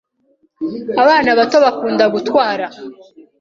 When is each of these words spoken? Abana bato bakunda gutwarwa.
Abana 1.03 1.29
bato 1.39 1.57
bakunda 1.65 2.03
gutwarwa. 2.13 2.67